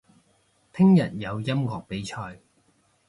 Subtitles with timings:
[0.73, 2.39] 聽日有音樂比賽